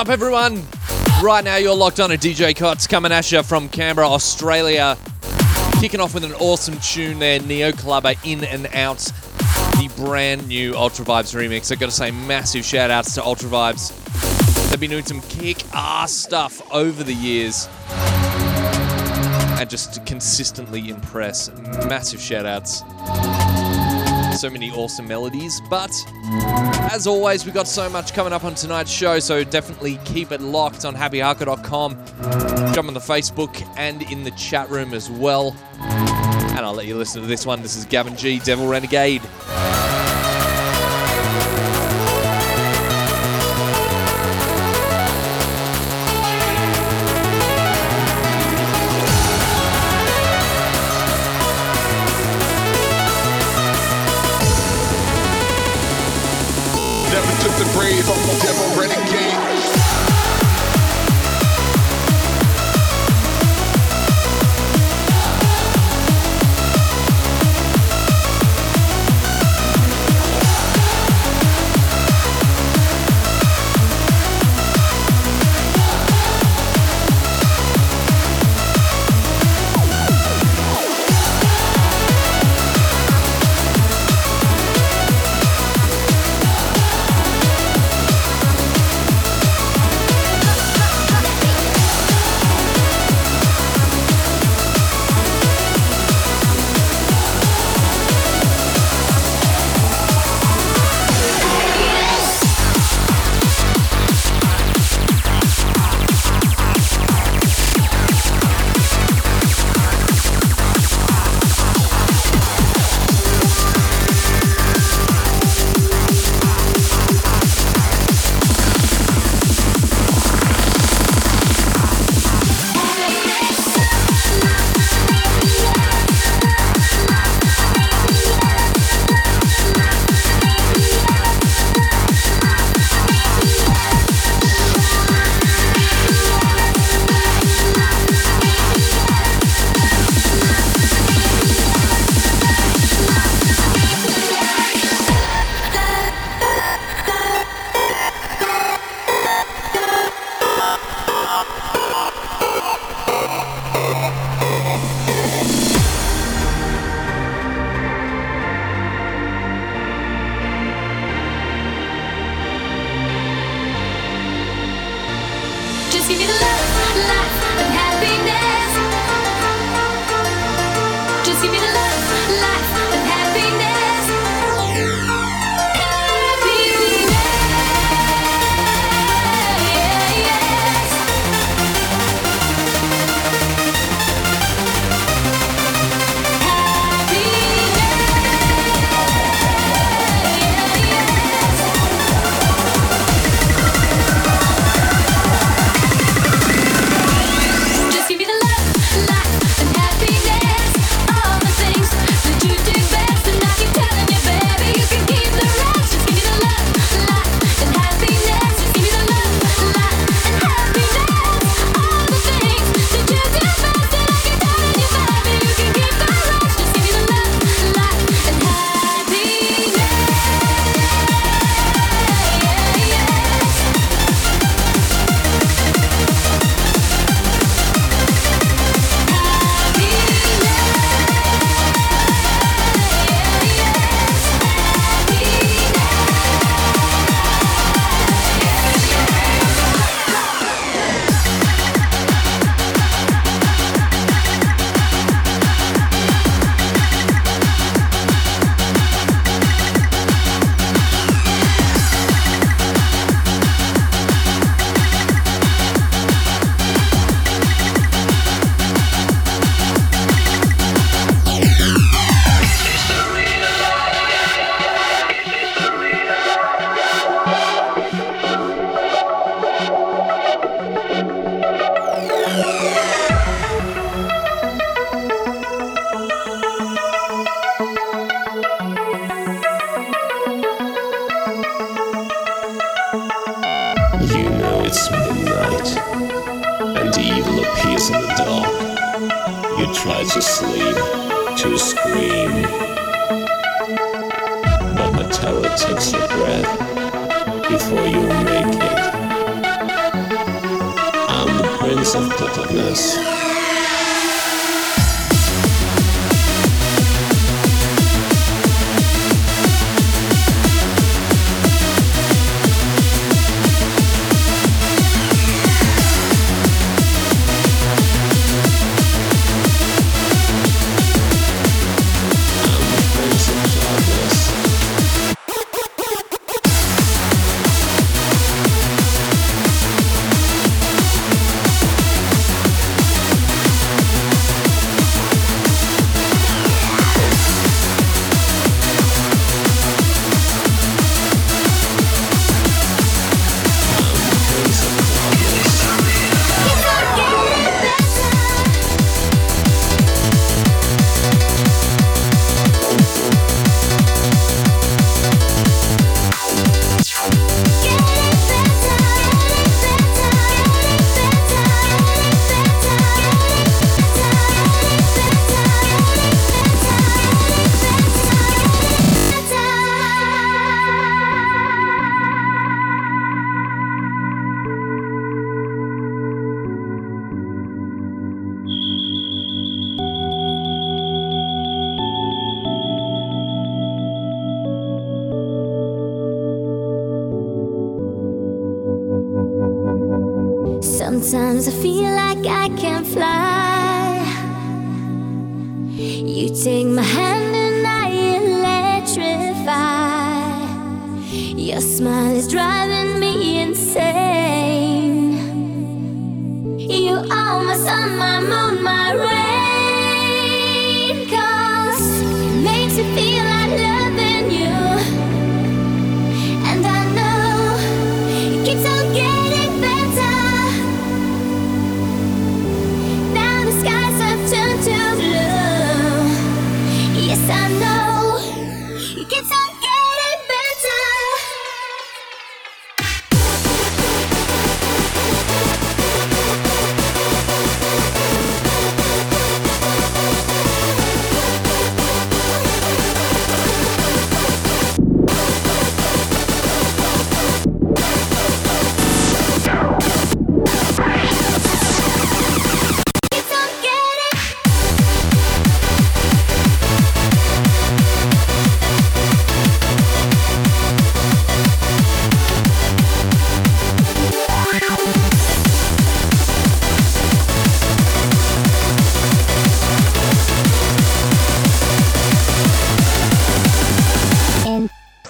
Up, 0.00 0.08
everyone? 0.08 0.62
Right 1.22 1.44
now, 1.44 1.56
you're 1.56 1.76
locked 1.76 2.00
on 2.00 2.10
a 2.10 2.14
DJ 2.14 2.54
Cotts 2.54 2.88
coming 2.88 3.12
at 3.12 3.30
you 3.30 3.42
from 3.42 3.68
Canberra, 3.68 4.08
Australia. 4.08 4.96
Kicking 5.78 6.00
off 6.00 6.14
with 6.14 6.24
an 6.24 6.32
awesome 6.36 6.78
tune 6.78 7.18
there, 7.18 7.38
Neo 7.38 7.70
Clubber 7.70 8.14
In 8.24 8.42
and 8.44 8.66
Out, 8.68 8.96
the 9.76 9.92
brand 9.96 10.48
new 10.48 10.74
Ultra 10.74 11.04
Vibes 11.04 11.34
remix. 11.34 11.70
I've 11.70 11.80
got 11.80 11.90
to 11.90 11.92
say, 11.92 12.10
massive 12.10 12.64
shout 12.64 12.90
outs 12.90 13.14
to 13.16 13.22
Ultra 13.22 13.50
Vibes. 13.50 14.70
They've 14.70 14.80
been 14.80 14.88
doing 14.88 15.04
some 15.04 15.20
kick 15.20 15.62
ass 15.74 16.12
stuff 16.14 16.62
over 16.72 17.04
the 17.04 17.12
years 17.12 17.68
and 19.60 19.68
just 19.68 20.06
consistently 20.06 20.88
impress. 20.88 21.50
Massive 21.86 22.22
shout 22.22 22.46
outs 22.46 22.80
so 24.40 24.48
many 24.48 24.70
awesome 24.70 25.06
melodies. 25.06 25.60
But 25.68 25.92
as 26.90 27.06
always, 27.06 27.44
we've 27.44 27.54
got 27.54 27.68
so 27.68 27.90
much 27.90 28.14
coming 28.14 28.32
up 28.32 28.42
on 28.42 28.54
tonight's 28.54 28.90
show, 28.90 29.18
so 29.18 29.44
definitely 29.44 29.98
keep 30.06 30.32
it 30.32 30.40
locked 30.40 30.86
on 30.86 30.94
happyhardcore.com. 30.94 32.72
Jump 32.72 32.88
on 32.88 32.94
the 32.94 33.00
Facebook 33.00 33.62
and 33.76 34.02
in 34.02 34.24
the 34.24 34.30
chat 34.32 34.70
room 34.70 34.94
as 34.94 35.10
well. 35.10 35.54
And 35.78 36.60
I'll 36.60 36.74
let 36.74 36.86
you 36.86 36.96
listen 36.96 37.20
to 37.20 37.28
this 37.28 37.44
one. 37.44 37.60
This 37.60 37.76
is 37.76 37.84
Gavin 37.84 38.16
G, 38.16 38.38
Devil 38.38 38.66
Renegade. 38.66 39.22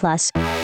Plus. 0.00 0.59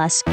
Plus. 0.00 0.29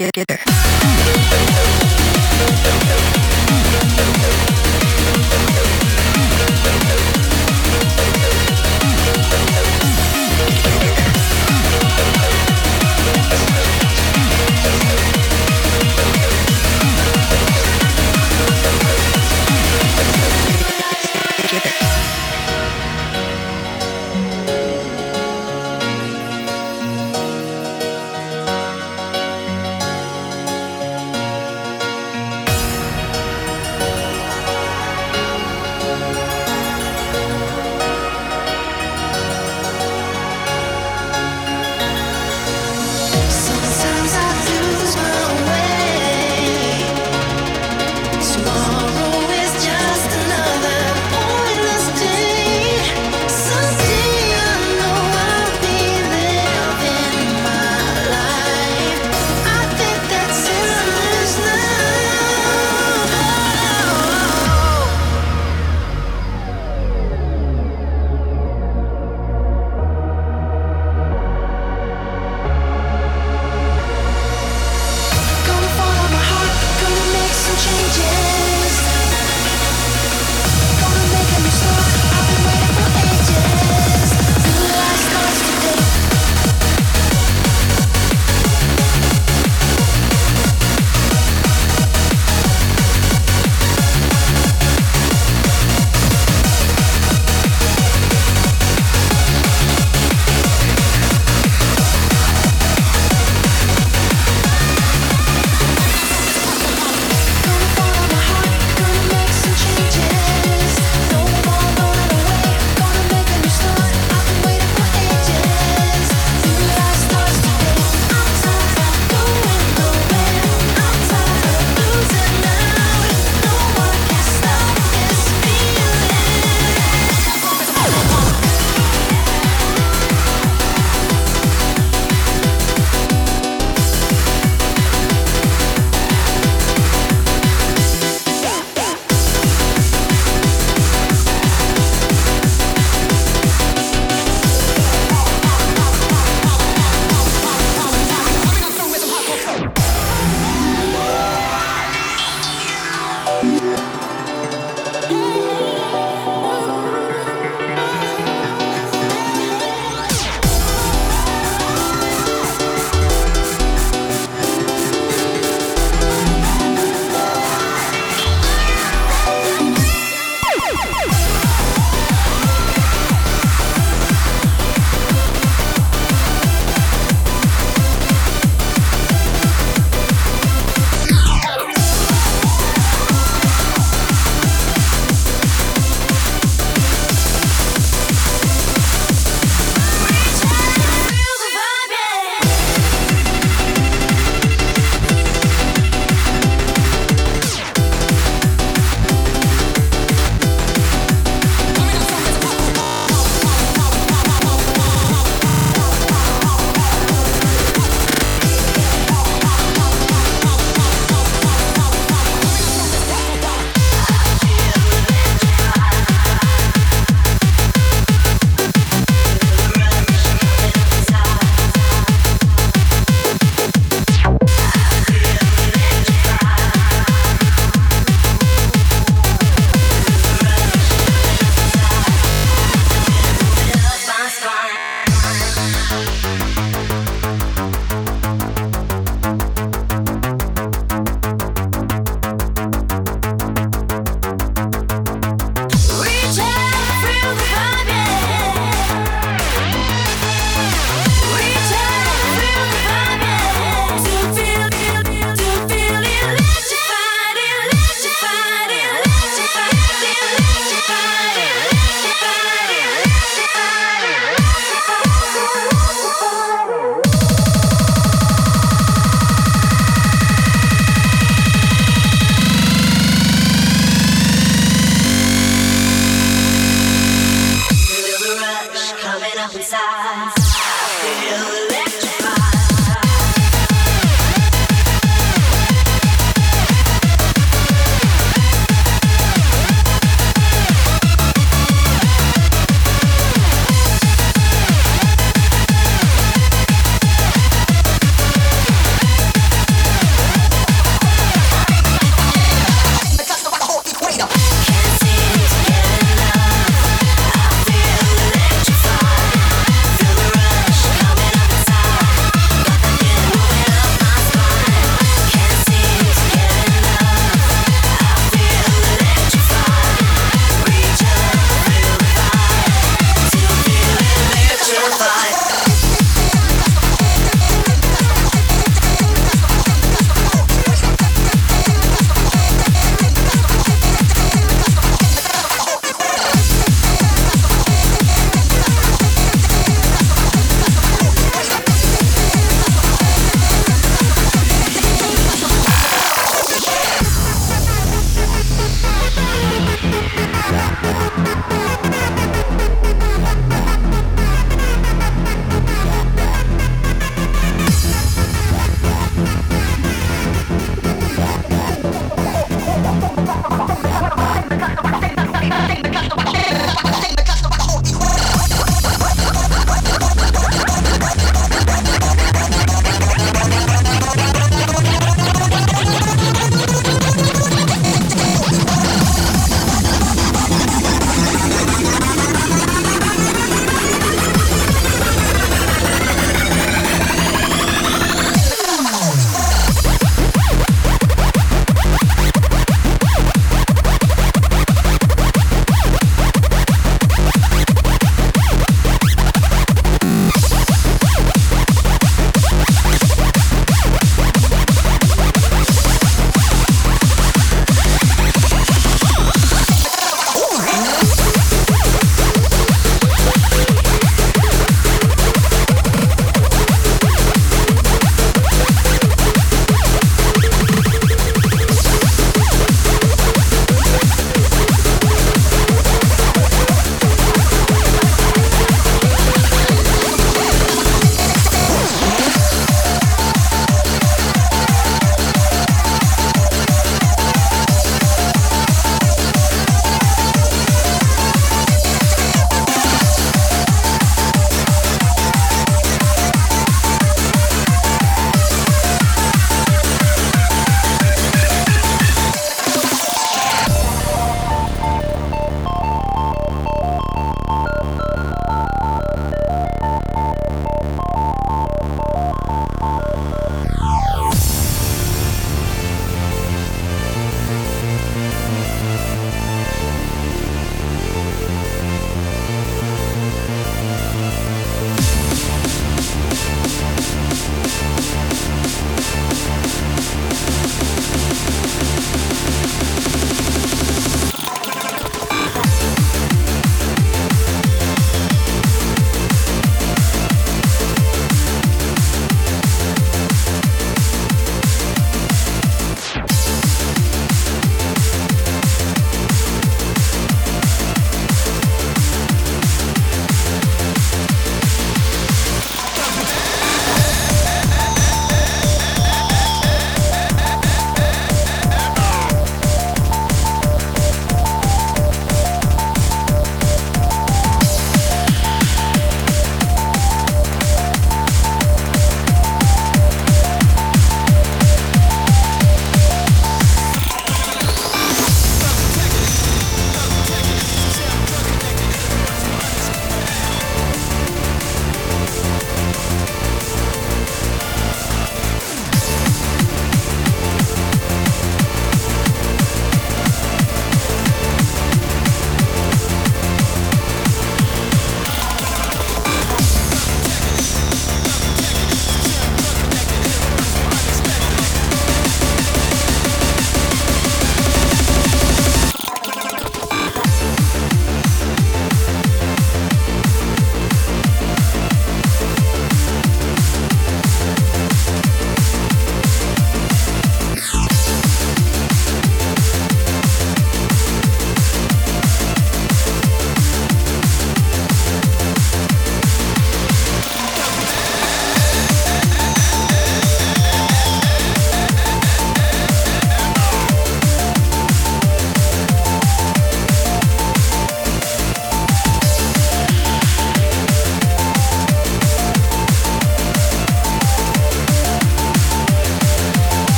get, 0.00 0.12
get, 0.14 0.26
get 0.26 0.38
there. 2.94 3.09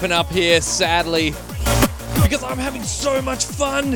Wrapping 0.00 0.12
up 0.12 0.30
here, 0.30 0.60
sadly, 0.60 1.30
because 2.22 2.44
I'm 2.44 2.56
having 2.56 2.84
so 2.84 3.20
much 3.20 3.44
fun. 3.44 3.90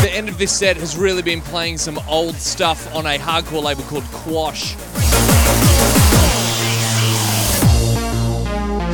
The 0.00 0.10
end 0.12 0.28
of 0.28 0.38
this 0.38 0.56
set 0.56 0.76
has 0.76 0.96
really 0.96 1.22
been 1.22 1.40
playing 1.40 1.78
some 1.78 1.98
old 2.06 2.36
stuff 2.36 2.94
on 2.94 3.04
a 3.04 3.18
hardcore 3.18 3.64
label 3.64 3.82
called 3.82 4.04
Quosh. 4.04 4.74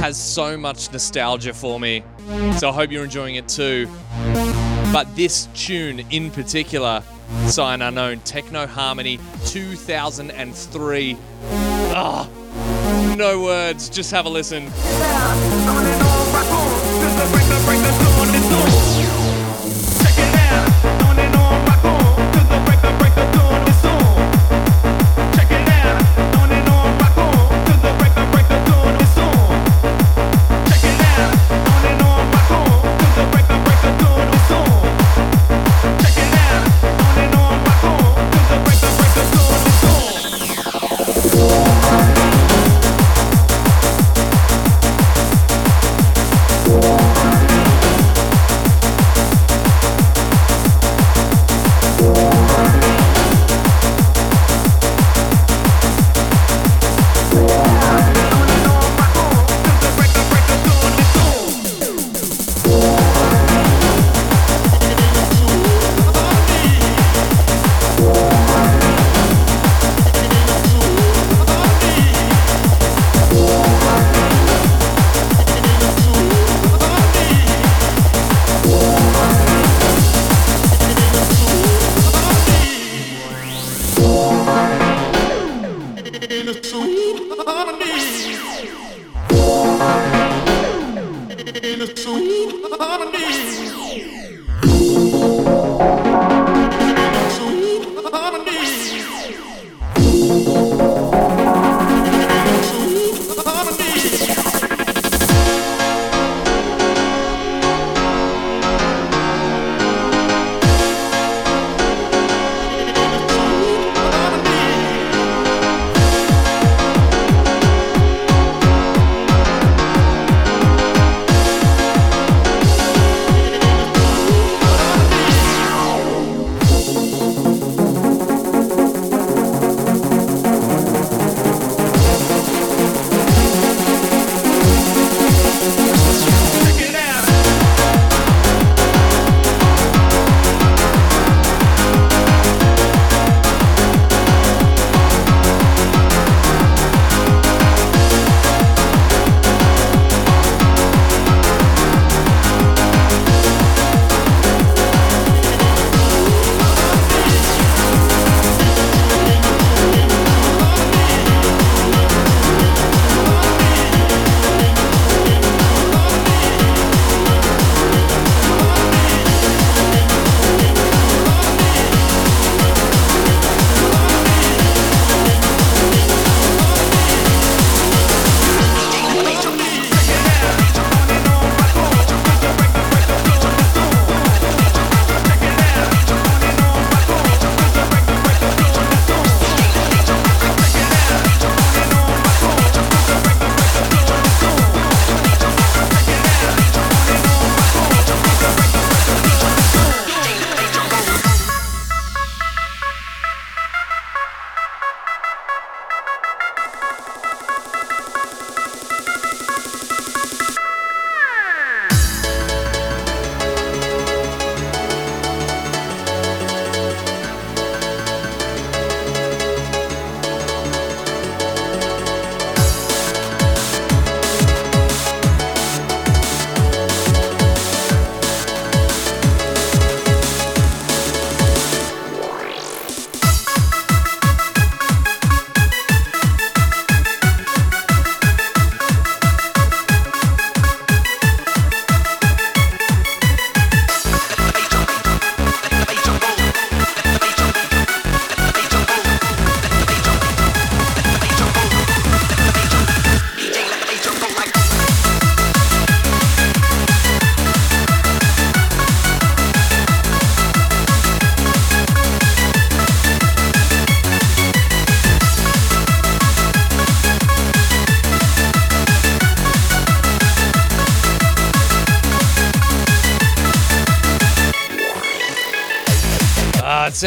Has 0.00 0.16
so 0.16 0.56
much 0.56 0.90
nostalgia 0.90 1.52
for 1.52 1.78
me, 1.78 2.02
so 2.56 2.70
I 2.70 2.72
hope 2.72 2.90
you're 2.90 3.04
enjoying 3.04 3.34
it 3.34 3.48
too. 3.48 3.86
But 4.94 5.14
this 5.14 5.46
tune 5.52 6.06
in 6.10 6.30
particular 6.30 7.02
Sy 7.48 7.74
& 7.74 7.80
Unknown, 7.82 8.20
Techno 8.20 8.66
Harmony 8.66 9.18
2003. 9.44 11.18
Ah, 11.96 12.26
no 13.16 13.40
words, 13.40 13.88
just 13.88 14.10
have 14.10 14.26
a 14.26 14.28
listen. 14.28 14.70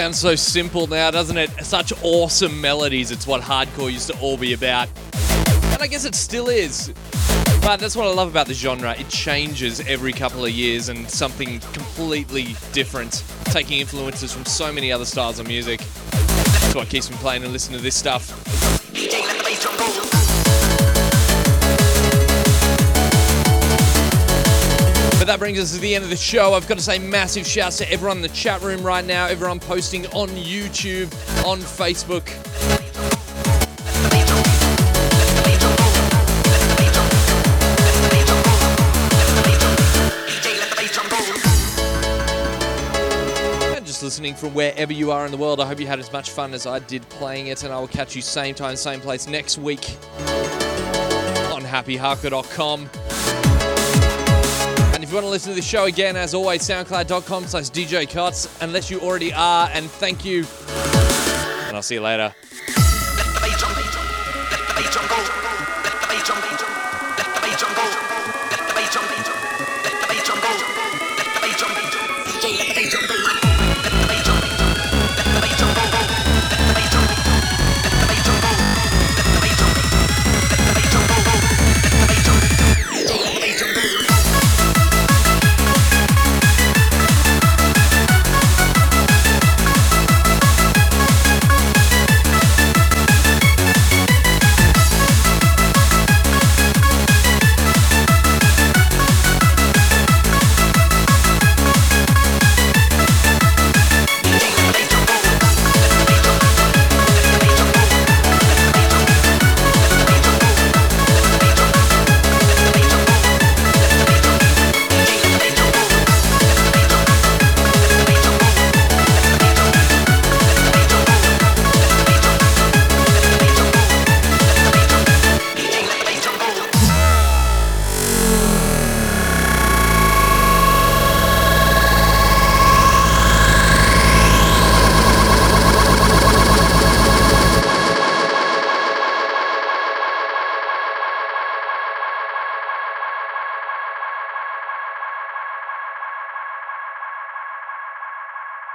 Sounds 0.07 0.19
so 0.19 0.35
simple 0.35 0.87
now, 0.87 1.11
doesn't 1.11 1.37
it? 1.37 1.49
Such 1.65 1.91
awesome 2.01 2.61
melodies. 2.61 3.11
It's 3.11 3.27
what 3.27 3.41
hardcore 3.41 3.91
used 3.91 4.07
to 4.07 4.17
all 4.21 4.37
be 4.37 4.53
about. 4.53 4.87
And 5.73 5.81
I 5.81 5.87
guess 5.87 6.05
it 6.05 6.15
still 6.15 6.47
is. 6.47 6.93
But 7.61 7.81
that's 7.81 7.93
what 7.93 8.07
I 8.07 8.13
love 8.13 8.29
about 8.29 8.47
the 8.47 8.53
genre. 8.53 8.95
It 8.97 9.09
changes 9.09 9.81
every 9.81 10.13
couple 10.13 10.45
of 10.45 10.51
years 10.51 10.87
and 10.87 11.09
something 11.09 11.59
completely 11.73 12.55
different, 12.71 13.25
taking 13.45 13.79
influences 13.79 14.31
from 14.31 14.45
so 14.45 14.71
many 14.71 14.93
other 14.93 15.03
styles 15.03 15.39
of 15.39 15.47
music. 15.49 15.81
That's 16.11 16.73
what 16.73 16.87
keeps 16.87 17.11
me 17.11 17.17
playing 17.17 17.43
and 17.43 17.51
listening 17.51 17.79
to 17.79 17.83
this 17.83 17.95
stuff. 17.95 18.36
That 25.27 25.39
brings 25.39 25.59
us 25.59 25.73
to 25.73 25.79
the 25.79 25.93
end 25.93 26.05
of 26.05 26.09
the 26.09 26.15
show. 26.15 26.53
I've 26.53 26.67
got 26.67 26.77
to 26.77 26.83
say 26.83 26.99
massive 26.99 27.45
shouts 27.45 27.77
to 27.79 27.91
everyone 27.91 28.17
in 28.17 28.23
the 28.23 28.29
chat 28.29 28.61
room 28.61 28.81
right 28.81 29.03
now, 29.03 29.25
everyone 29.27 29.59
posting 29.59 30.05
on 30.07 30.29
YouTube, 30.29 31.13
on 31.45 31.59
Facebook. 31.59 32.33
Listening 43.99 44.35
from 44.35 44.53
wherever 44.53 44.93
you 44.93 45.11
are 45.11 45.25
in 45.25 45.31
the 45.31 45.37
world. 45.37 45.59
I 45.59 45.65
hope 45.65 45.81
you 45.81 45.87
had 45.87 45.99
as 45.99 46.13
much 46.13 46.29
fun 46.29 46.53
as 46.53 46.65
I 46.65 46.79
did 46.79 47.01
playing 47.09 47.47
it, 47.47 47.63
and 47.63 47.73
I 47.73 47.79
will 47.79 47.89
catch 47.89 48.15
you 48.15 48.21
same 48.21 48.55
time, 48.55 48.77
same 48.77 49.01
place 49.01 49.27
next 49.27 49.57
week 49.57 49.97
on 51.51 51.63
happyhardcore.com. 51.63 52.89
If 55.07 55.11
you 55.11 55.15
want 55.15 55.27
to 55.27 55.29
listen 55.29 55.51
to 55.53 55.55
the 55.55 55.61
show 55.61 55.85
again, 55.85 56.17
as 56.17 56.33
always, 56.33 56.63
soundcloud.com 56.63 57.47
slash 57.47 57.69
DJ 57.69 58.05
Cotts, 58.09 58.61
unless 58.61 58.91
you 58.91 58.99
already 58.99 59.31
are, 59.31 59.69
and 59.71 59.89
thank 59.89 60.25
you. 60.25 60.45
And 61.67 61.77
I'll 61.77 61.81
see 61.81 61.95
you 61.95 62.01
later. 62.01 62.35